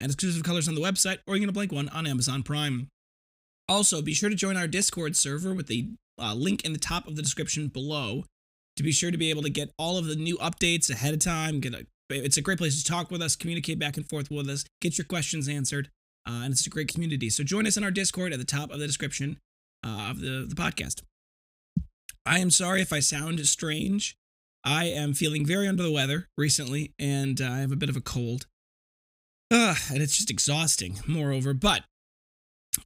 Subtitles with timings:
[0.00, 2.42] and exclusive colors on the website, or you can get a blank one on Amazon
[2.42, 2.88] Prime.
[3.68, 5.90] Also, be sure to join our Discord server with the
[6.20, 8.24] uh, link in the top of the description below
[8.76, 11.20] to be sure to be able to get all of the new updates ahead of
[11.20, 11.60] time.
[11.60, 14.48] Get a, it's a great place to talk with us, communicate back and forth with
[14.48, 15.88] us, get your questions answered,
[16.26, 17.30] uh, and it's a great community.
[17.30, 19.38] So join us in our Discord at the top of the description
[19.84, 21.02] uh, of the, the podcast.
[22.26, 24.16] I am sorry if I sound strange.
[24.64, 28.00] I am feeling very under the weather recently, and I have a bit of a
[28.00, 28.46] cold.
[29.50, 31.52] And it's just exhausting, moreover.
[31.52, 31.84] But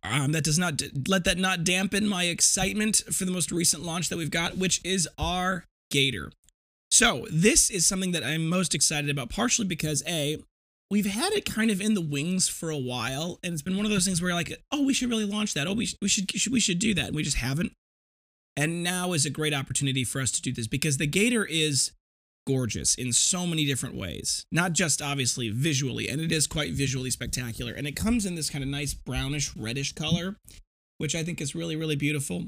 [0.02, 4.08] um, that does not let that not dampen my excitement for the most recent launch
[4.08, 6.32] that we've got, which is our Gator.
[6.90, 10.38] So this is something that I'm most excited about, partially because a
[10.90, 13.84] we've had it kind of in the wings for a while, and it's been one
[13.84, 15.66] of those things where like, oh, we should really launch that.
[15.66, 17.72] Oh, we, we should, should we should do that, and we just haven't.
[18.56, 21.90] And now is a great opportunity for us to do this because the Gator is
[22.46, 24.46] gorgeous in so many different ways.
[24.52, 27.72] Not just obviously visually, and it is quite visually spectacular.
[27.72, 30.36] And it comes in this kind of nice brownish reddish color,
[30.98, 32.46] which I think is really, really beautiful.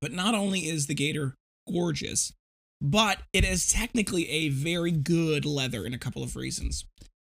[0.00, 1.34] But not only is the gator
[1.70, 2.32] gorgeous,
[2.80, 6.84] but it is technically a very good leather in a couple of reasons.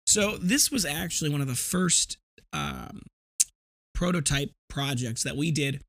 [0.06, 2.18] So this was actually one of the first
[2.52, 3.02] um,
[3.94, 5.82] prototype projects that we did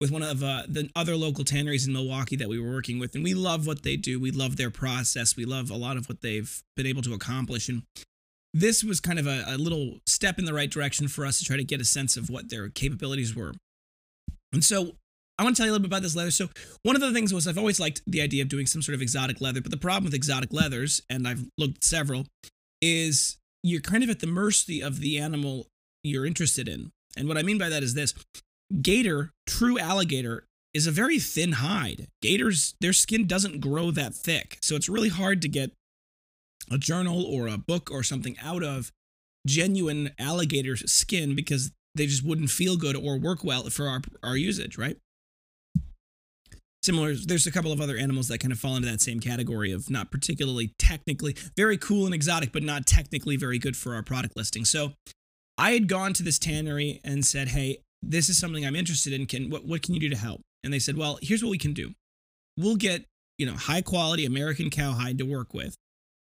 [0.00, 3.14] with one of uh, the other local tanneries in Milwaukee that we were working with.
[3.14, 4.18] And we love what they do.
[4.18, 5.36] We love their process.
[5.36, 7.68] We love a lot of what they've been able to accomplish.
[7.68, 7.82] And
[8.54, 11.44] this was kind of a, a little step in the right direction for us to
[11.44, 13.52] try to get a sense of what their capabilities were.
[14.52, 14.92] And so
[15.38, 16.30] I want to tell you a little bit about this leather.
[16.30, 16.48] So,
[16.82, 19.00] one of the things was I've always liked the idea of doing some sort of
[19.00, 22.26] exotic leather, but the problem with exotic leathers, and I've looked at several,
[22.82, 25.66] is you're kind of at the mercy of the animal
[26.02, 26.92] you're interested in.
[27.16, 28.12] And what I mean by that is this
[28.82, 32.06] gator, true alligator, is a very thin hide.
[32.22, 34.58] Gators, their skin doesn't grow that thick.
[34.62, 35.72] So it's really hard to get
[36.70, 38.92] a journal or a book or something out of
[39.46, 44.36] genuine alligator skin because they just wouldn't feel good or work well for our, our
[44.36, 44.96] usage, right?
[46.82, 49.70] Similar, there's a couple of other animals that kind of fall into that same category
[49.70, 54.02] of not particularly technically very cool and exotic, but not technically very good for our
[54.02, 54.64] product listing.
[54.64, 54.92] So
[55.58, 59.26] I had gone to this tannery and said, Hey, this is something I'm interested in.
[59.26, 60.40] Can what what can you do to help?
[60.62, 61.92] And they said, well, here's what we can do.
[62.56, 63.06] We'll get
[63.38, 65.74] you know high quality American cowhide to work with,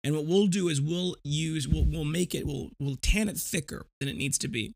[0.03, 3.37] and what we'll do is we'll use we'll we'll make it we'll we'll tan it
[3.37, 4.73] thicker than it needs to be,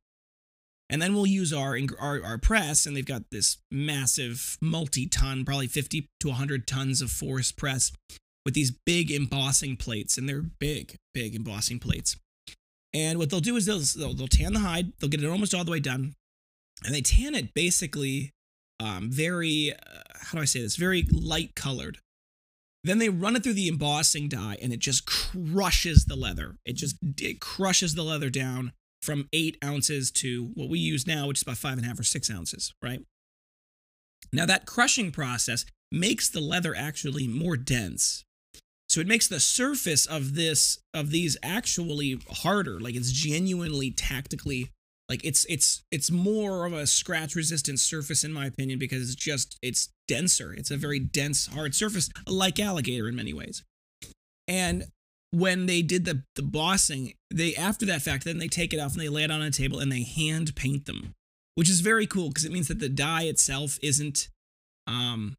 [0.90, 5.68] and then we'll use our our, our press, and they've got this massive multi-ton, probably
[5.68, 7.92] 50 to 100 tons of force press
[8.46, 12.16] with these big embossing plates, and they're big, big embossing plates.
[12.94, 15.54] And what they'll do is they'll, they'll, they'll tan the hide, they'll get it almost
[15.54, 16.14] all the way done,
[16.86, 18.34] and they tan it basically
[18.80, 20.76] um, very uh, how do I say this?
[20.76, 22.00] Very light colored.
[22.84, 26.58] Then they run it through the embossing die, and it just crushes the leather.
[26.66, 28.72] It just it crushes the leather down
[29.02, 32.00] from eight ounces to what we use now, which is about five and a half
[32.00, 33.02] or six ounces, right?
[34.32, 38.24] Now that crushing process makes the leather actually more dense.
[38.90, 44.72] So it makes the surface of this of these actually harder, like it's genuinely tactically
[45.10, 49.16] like it's it's it's more of a scratch resistant surface in my opinion because it's
[49.16, 53.64] just it's denser it's a very dense hard surface like alligator in many ways
[54.48, 54.86] and
[55.32, 58.94] when they did the the bossing they after that fact then they take it off
[58.94, 61.14] and they lay it on a table and they hand paint them
[61.56, 64.30] which is very cool because it means that the dye itself isn't
[64.88, 65.36] um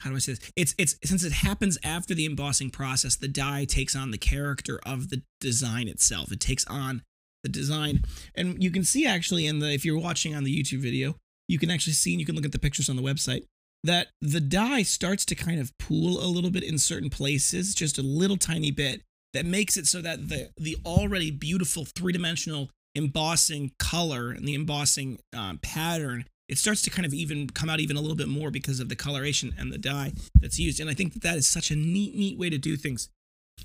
[0.00, 0.52] how do I say this?
[0.56, 4.78] It's it's since it happens after the embossing process, the dye takes on the character
[4.84, 6.30] of the design itself.
[6.30, 7.02] It takes on
[7.46, 8.02] the design.
[8.34, 11.14] And you can see actually in the if you're watching on the YouTube video,
[11.48, 13.44] you can actually see and you can look at the pictures on the website
[13.84, 17.98] that the dye starts to kind of pool a little bit in certain places, just
[17.98, 19.02] a little tiny bit
[19.32, 25.18] that makes it so that the the already beautiful three-dimensional embossing color and the embossing
[25.36, 28.50] um, pattern it starts to kind of even come out even a little bit more
[28.50, 31.46] because of the coloration and the dye that's used and i think that that is
[31.46, 33.10] such a neat neat way to do things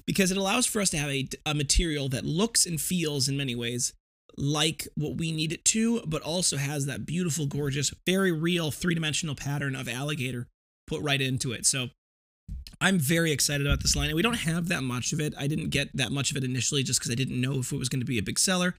[0.06, 3.38] because it allows for us to have a, a material that looks and feels in
[3.38, 3.94] many ways
[4.38, 8.96] like what we need it to, but also has that beautiful, gorgeous, very real three
[8.96, 10.48] dimensional pattern of alligator
[10.88, 11.66] put right into it.
[11.66, 11.90] So
[12.80, 14.08] I'm very excited about this line.
[14.08, 15.34] And we don't have that much of it.
[15.38, 17.78] I didn't get that much of it initially just because I didn't know if it
[17.78, 18.76] was going to be a big seller.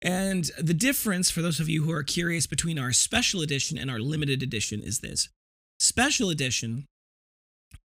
[0.00, 3.90] And the difference, for those of you who are curious, between our special edition and
[3.90, 5.28] our limited edition is this
[5.80, 6.86] special edition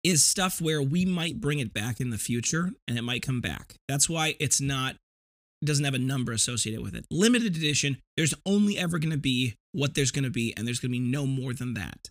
[0.04, 3.40] is stuff where we might bring it back in the future and it might come
[3.40, 3.74] back.
[3.88, 4.96] That's why it's not
[5.64, 7.06] doesn't have a number associated with it.
[7.10, 10.78] Limited edition, there's only ever going to be what there's going to be and there's
[10.78, 12.10] going to be no more than that.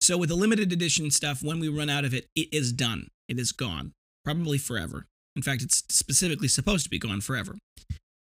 [0.00, 3.08] So with the limited edition stuff, when we run out of it, it is done.
[3.28, 3.92] It is gone,
[4.24, 5.06] probably forever.
[5.36, 7.56] In fact, it's specifically supposed to be gone forever.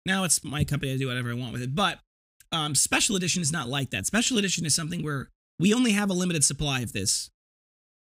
[0.04, 1.98] Now it's my company to do whatever I want with it, but
[2.50, 4.06] um, special edition is not like that.
[4.06, 5.28] Special edition is something where
[5.58, 7.30] we only have a limited supply of this,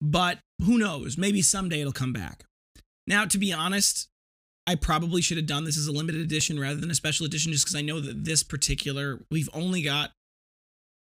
[0.01, 1.17] but who knows?
[1.17, 2.45] Maybe someday it'll come back.
[3.07, 4.07] Now, to be honest,
[4.67, 7.51] I probably should have done this as a limited edition rather than a special edition
[7.51, 10.11] just because I know that this particular, we've only got,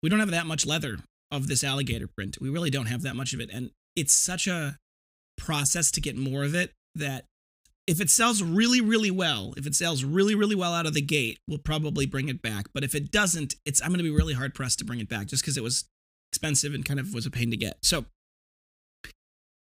[0.02, 0.98] we don't have that much leather
[1.30, 2.38] of this alligator print.
[2.40, 3.50] We really don't have that much of it.
[3.52, 4.76] And it's such a
[5.36, 7.26] process to get more of it that
[7.86, 11.02] if it sells really, really well, if it sells really, really well out of the
[11.02, 12.66] gate, we'll probably bring it back.
[12.72, 15.08] But if it doesn't, it's I'm going to be really hard pressed to bring it
[15.08, 15.84] back just because it was
[16.32, 17.76] expensive and kind of was a pain to get.
[17.82, 18.06] So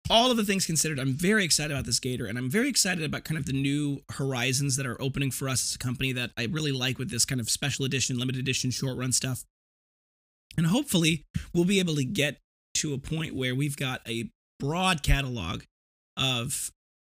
[0.10, 3.04] all of the things considered, I'm very excited about this gator, and I'm very excited
[3.04, 6.32] about kind of the new horizons that are opening for us as a company that
[6.38, 9.46] I really like with this kind of special edition, limited edition, short run stuff.
[10.58, 12.38] And hopefully, we'll be able to get
[12.76, 15.64] to a point where we've got a broad catalog
[16.18, 16.72] of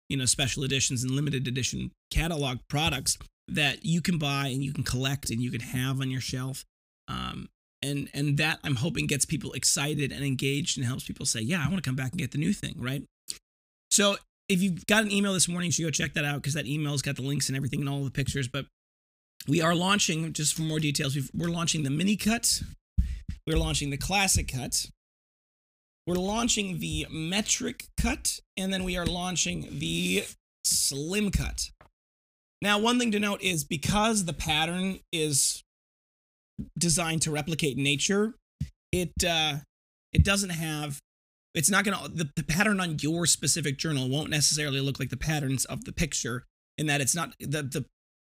[0.08, 3.18] you know special editions and limited edition catalog products
[3.48, 6.64] that you can buy and you can collect and you can have on your shelf
[7.08, 7.48] um,
[7.82, 11.62] and and that i'm hoping gets people excited and engaged and helps people say yeah
[11.64, 13.02] i want to come back and get the new thing right
[13.90, 14.16] so
[14.48, 16.66] if you've got an email this morning you should go check that out because that
[16.66, 18.66] email's got the links and everything and all the pictures but
[19.48, 22.62] we are launching just for more details we're launching the mini cut
[23.46, 24.86] we're launching the classic cut
[26.06, 30.24] we're launching the metric cut, and then we are launching the
[30.64, 31.70] slim cut.
[32.62, 35.64] Now, one thing to note is because the pattern is
[36.78, 38.34] designed to replicate nature,
[38.92, 39.56] it uh,
[40.12, 40.98] it doesn't have.
[41.54, 45.16] It's not gonna the, the pattern on your specific journal won't necessarily look like the
[45.16, 46.44] patterns of the picture
[46.78, 47.84] in that it's not the the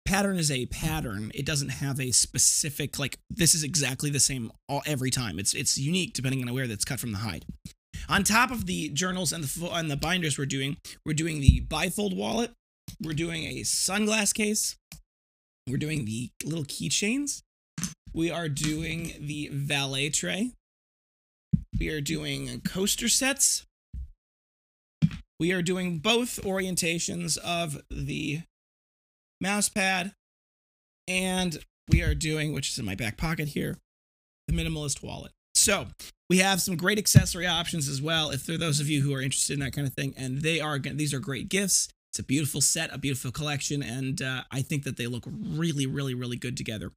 [0.06, 1.32] pattern is a pattern.
[1.34, 5.38] It doesn't have a specific like this is exactly the same all every time.
[5.38, 7.44] It's it's unique depending on where that's cut from the hide.
[8.08, 11.66] On top of the journals and the and the binders we're doing, we're doing the
[11.66, 12.52] bifold wallet.
[13.02, 14.76] We're doing a sunglass case.
[15.68, 17.42] We're doing the little keychains.
[18.16, 20.52] We are doing the valet tray.
[21.78, 23.66] We are doing coaster sets.
[25.38, 28.40] We are doing both orientations of the
[29.38, 30.14] mouse pad,
[31.06, 33.76] and we are doing, which is in my back pocket here,
[34.48, 35.32] the minimalist wallet.
[35.54, 35.88] So
[36.30, 38.30] we have some great accessory options as well.
[38.30, 40.40] If there are those of you who are interested in that kind of thing, and
[40.40, 41.90] they are these are great gifts.
[42.12, 45.84] It's a beautiful set, a beautiful collection, and uh, I think that they look really,
[45.86, 46.92] really, really good together.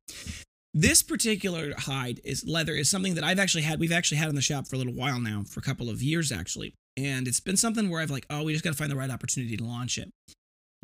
[0.73, 3.79] This particular hide is leather is something that I've actually had.
[3.79, 6.01] We've actually had in the shop for a little while now, for a couple of
[6.01, 8.91] years actually, and it's been something where I've like, oh, we just got to find
[8.91, 10.11] the right opportunity to launch it.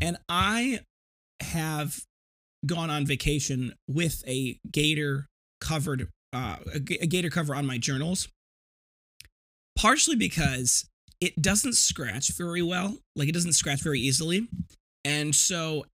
[0.02, 0.80] And I
[1.42, 2.04] have
[2.66, 5.28] gone on vacation with a gator
[5.62, 8.28] covered uh, a, a gator cover on my journals
[9.78, 10.90] partially because
[11.22, 14.48] it doesn't scratch very well like it doesn't scratch very easily
[15.04, 15.86] and so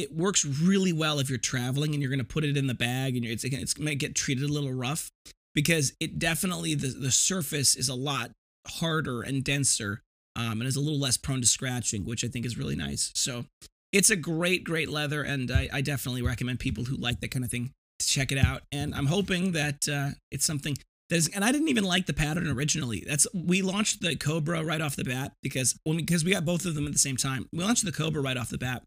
[0.00, 2.74] it works really well if you're traveling and you're going to put it in the
[2.74, 5.10] bag and it's, it's going to get treated a little rough
[5.54, 8.30] because it definitely the, the surface is a lot
[8.66, 10.02] harder and denser
[10.36, 13.10] um, and is a little less prone to scratching which i think is really nice
[13.14, 13.44] so
[13.92, 17.44] it's a great, great leather, and I, I, definitely recommend people who like that kind
[17.44, 18.62] of thing to check it out.
[18.70, 20.76] And I'm hoping that uh, it's something
[21.08, 21.28] that is.
[21.34, 23.04] And I didn't even like the pattern originally.
[23.06, 26.64] That's we launched the Cobra right off the bat because when because we got both
[26.66, 27.48] of them at the same time.
[27.52, 28.82] We launched the Cobra right off the bat,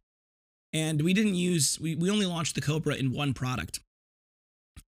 [0.73, 3.79] and we didn't use we we only launched the Cobra in one product.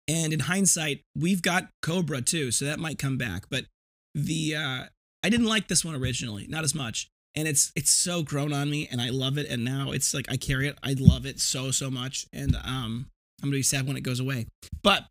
[0.08, 3.46] And in hindsight, we've got Cobra too, so that might come back.
[3.50, 3.66] But
[4.14, 4.84] the uh,
[5.24, 8.70] I didn't like this one originally, not as much and it's it's so grown on
[8.70, 11.40] me and i love it and now it's like i carry it i love it
[11.40, 13.08] so so much and um
[13.42, 14.46] i'm gonna be sad when it goes away
[14.82, 15.06] but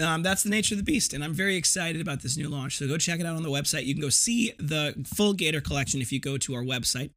[0.00, 2.78] um, that's the nature of the beast and i'm very excited about this new launch
[2.78, 5.60] so go check it out on the website you can go see the full gator
[5.60, 7.10] collection if you go to our website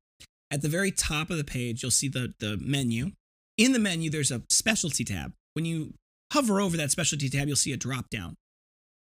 [0.52, 3.12] at the very top of the page you'll see the the menu
[3.58, 5.94] in the menu there's a specialty tab when you
[6.34, 8.36] hover over that specialty tab you'll see a drop down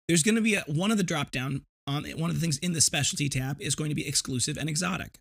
[0.08, 2.58] there's going to be a, one of the drop down on one of the things
[2.58, 5.20] in the specialty tab is going to be exclusive and exotic.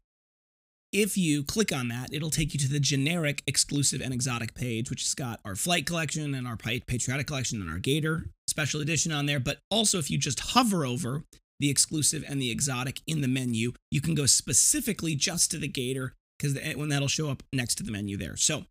[0.93, 4.91] If you click on that, it'll take you to the generic exclusive and exotic page,
[4.91, 9.13] which has got our flight collection and our patriotic collection and our gator special edition
[9.13, 9.39] on there.
[9.39, 11.23] But also, if you just hover over
[11.61, 15.69] the exclusive and the exotic in the menu, you can go specifically just to the
[15.69, 18.37] gator because when that'll show up next to the menu there.
[18.37, 18.65] So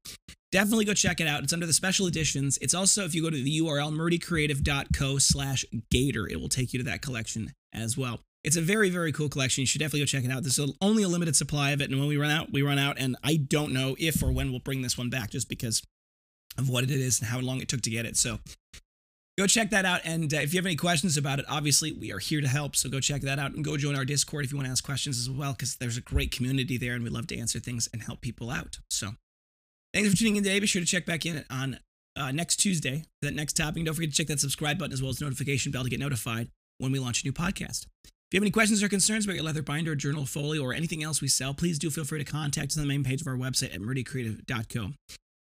[0.51, 1.43] definitely go check it out.
[1.43, 2.57] It's under the special editions.
[2.61, 6.79] It's also if you go to the URL murdycreative.co slash gator, it will take you
[6.79, 8.19] to that collection as well.
[8.43, 9.61] It's a very, very cool collection.
[9.61, 10.43] You should definitely go check it out.
[10.43, 12.97] There's only a limited supply of it, and when we run out, we run out.
[12.97, 15.83] And I don't know if or when we'll bring this one back, just because
[16.57, 18.15] of what it is and how long it took to get it.
[18.15, 18.39] So
[19.39, 20.01] go check that out.
[20.03, 22.75] And uh, if you have any questions about it, obviously we are here to help.
[22.75, 24.83] So go check that out and go join our Discord if you want to ask
[24.83, 27.89] questions as well, because there's a great community there, and we love to answer things
[27.93, 28.79] and help people out.
[28.89, 29.11] So
[29.93, 30.59] thanks for tuning in today.
[30.59, 31.79] Be sure to check back in on
[32.17, 33.77] uh, next Tuesday for that next topic.
[33.77, 35.99] And Don't forget to check that subscribe button as well as notification bell to get
[35.99, 37.85] notified when we launch a new podcast.
[38.03, 41.01] If you have any questions or concerns about your leather binder, journal, folio, or anything
[41.01, 43.27] else we sell, please do feel free to contact us on the main page of
[43.27, 44.91] our website at murdycreative.co.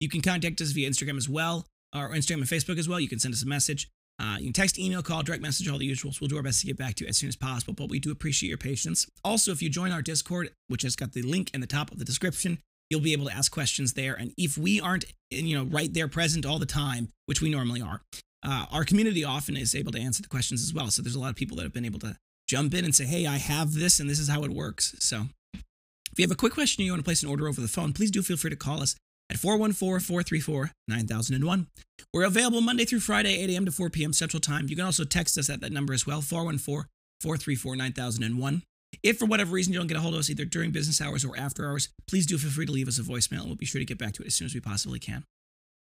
[0.01, 3.01] You can contact us via Instagram as well, or Instagram and Facebook as well.
[3.01, 3.89] You can send us a message.
[4.21, 6.21] Uh, you can text, email, call, direct message, all the usuals.
[6.21, 8.01] We'll do our best to get back to you as soon as possible, but we
[8.01, 9.07] do appreciate your patience.
[9.25, 11.99] Also, if you join our Discord, which has got the link in the top of
[11.99, 12.59] the description,
[12.91, 14.15] you'll be able to ask questions there.
[14.15, 17.81] And if we aren't, you know, right there present all the time, which we normally
[17.81, 18.03] are,
[18.45, 20.91] uh, our community often is able to answer the questions as well.
[20.91, 22.17] So there's a lot of people that have been able to
[22.49, 24.97] jump in and say, hey, I have this and this is how it works.
[24.99, 27.69] So if you have a quick question you want to place an order over the
[27.69, 28.97] phone, please do feel free to call us
[29.31, 31.67] at 414 434 9001.
[32.13, 33.65] We're available Monday through Friday, 8 a.m.
[33.67, 34.13] to 4 p.m.
[34.13, 34.69] Central Time.
[34.69, 36.89] You can also text us at that number as well, 414
[37.21, 38.63] 434 9001.
[39.03, 41.25] If for whatever reason you don't get a hold of us either during business hours
[41.25, 43.67] or after hours, please do feel free to leave us a voicemail and we'll be
[43.67, 45.25] sure to get back to it as soon as we possibly can.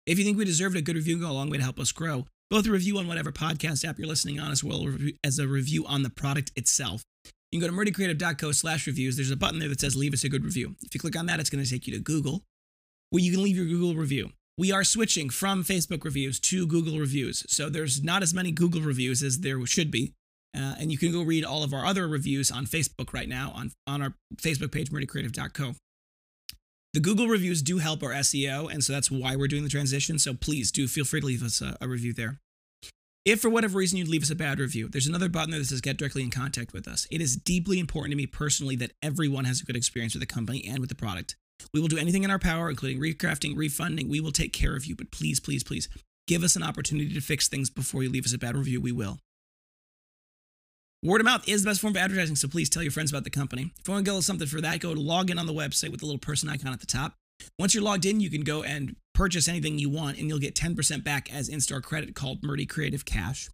[0.07, 1.93] If you think we deserved a good review, go a long way to help us
[1.93, 4.87] grow both a review on whatever podcast app you're listening on, as well
[5.25, 7.03] as a review on the product itself.
[7.51, 9.17] You can go to murdycreative.co slash reviews.
[9.17, 10.75] There's a button there that says leave us a good review.
[10.83, 12.43] If you click on that, it's going to take you to Google,
[13.11, 14.31] where you can leave your Google review.
[14.59, 17.45] We are switching from Facebook reviews to Google reviews.
[17.49, 20.15] So there's not as many Google reviews as there should be.
[20.57, 23.53] Uh, and you can go read all of our other reviews on Facebook right now
[23.55, 25.75] on, on our Facebook page, murdycreative.co.
[26.95, 30.19] The Google reviews do help our SEO, and so that's why we're doing the transition.
[30.19, 32.39] So please do feel free to leave us a, a review there.
[33.27, 35.67] If for whatever reason you'd leave us a bad review, there's another button there that
[35.67, 37.07] says get directly in contact with us.
[37.11, 40.33] It is deeply important to me personally that everyone has a good experience with the
[40.33, 41.37] company and with the product.
[41.73, 44.09] We will do anything in our power, including recrafting, refunding.
[44.09, 45.89] We will take care of you, but please, please, please
[46.27, 48.81] give us an opportunity to fix things before you leave us a bad review.
[48.81, 49.19] We will.
[51.03, 53.25] Word of mouth is the best form of advertising, so please tell your friends about
[53.25, 53.73] the company.
[53.79, 55.91] If you want to get something for that, go to log in on the website
[55.91, 57.15] with the little person icon at the top.
[57.59, 60.55] Once you're logged in, you can go and purchase anything you want, and you'll get
[60.55, 63.51] 10% back as in store credit called Murdy Creative Cash.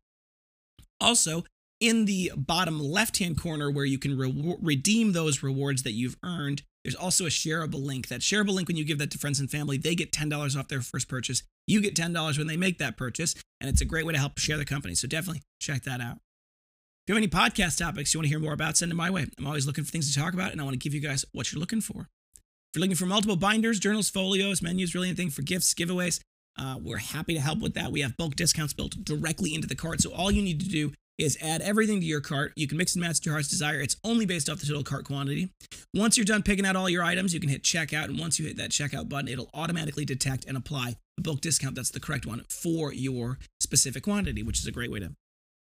[1.00, 1.44] Also,
[1.80, 6.16] in the bottom left hand corner where you can re- redeem those rewards that you've
[6.24, 8.08] earned, there's also a shareable link.
[8.08, 10.68] That shareable link, when you give that to friends and family, they get $10 off
[10.68, 11.42] their first purchase.
[11.66, 14.38] You get $10 when they make that purchase, and it's a great way to help
[14.38, 14.94] share the company.
[14.94, 16.16] So definitely check that out.
[16.16, 19.10] If you have any podcast topics you want to hear more about, send them my
[19.10, 19.26] way.
[19.38, 21.24] I'm always looking for things to talk about, and I want to give you guys
[21.32, 22.02] what you're looking for.
[22.02, 26.20] If you're looking for multiple binders, journals, folios, menus, really anything for gifts, giveaways,
[26.58, 27.92] uh, we're happy to help with that.
[27.92, 30.00] We have bulk discounts built directly into the cart.
[30.00, 32.52] So all you need to do is add everything to your cart.
[32.56, 33.80] You can mix and match to your heart's desire.
[33.80, 35.50] It's only based off the total cart quantity.
[35.94, 38.04] Once you're done picking out all your items, you can hit checkout.
[38.04, 41.74] And once you hit that checkout button, it'll automatically detect and apply the bulk discount
[41.74, 45.12] that's the correct one for your specific quantity, which is a great way to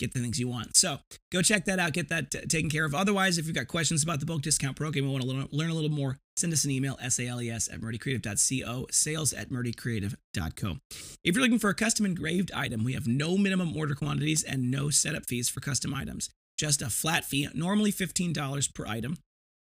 [0.02, 0.76] get the things you want.
[0.76, 1.00] So
[1.32, 2.94] go check that out, get that t- taken care of.
[2.94, 5.74] Otherwise, if you've got questions about the bulk discount program and want to learn a
[5.74, 10.78] little more, send us an email, sales at murdycreative.co, sales at murdycreative.co.
[11.24, 14.72] If you're looking for a custom engraved item, we have no minimum order quantities and
[14.72, 16.30] no setup fees for custom items.
[16.58, 19.18] Just a flat fee, normally $15 per item.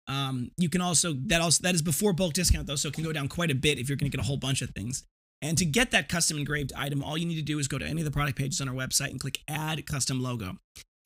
[0.07, 3.03] Um, you can also that also that is before bulk discount though, so it can
[3.03, 5.03] go down quite a bit if you're going to get a whole bunch of things.
[5.41, 7.85] And to get that custom engraved item, all you need to do is go to
[7.85, 10.57] any of the product pages on our website and click Add Custom Logo.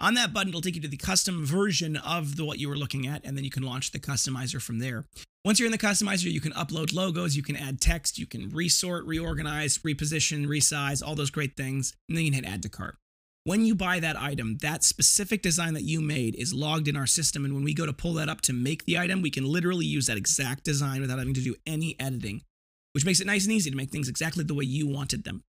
[0.02, 2.76] On that button, it'll take you to the custom version of the what you were
[2.76, 5.06] looking at, and then you can launch the customizer from there.
[5.46, 8.50] Once you're in the customizer, you can upload logos, you can add text, you can
[8.50, 12.70] resort, reorganize, reposition, resize, all those great things, and then you can hit Add to
[12.70, 12.98] Cart.
[13.46, 17.08] When you buy that item, that specific design that you made is logged in our
[17.08, 19.46] system, and when we go to pull that up to make the item, we can
[19.46, 22.42] literally use that exact design without having to do any editing
[22.96, 25.44] which makes it nice and easy to make things exactly the way you wanted them.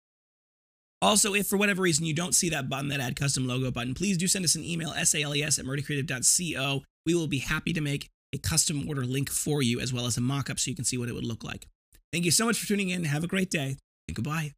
[1.01, 3.93] Also, if for whatever reason you don't see that button, that add custom logo button,
[3.93, 6.83] please do send us an email, sales at murdycreative.co.
[7.05, 10.15] We will be happy to make a custom order link for you as well as
[10.15, 11.67] a mock up so you can see what it would look like.
[12.13, 13.03] Thank you so much for tuning in.
[13.03, 13.75] Have a great day
[14.07, 14.53] and goodbye.